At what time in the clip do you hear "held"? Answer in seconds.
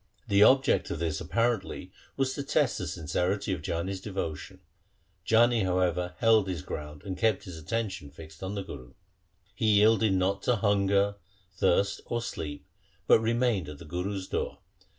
6.17-6.47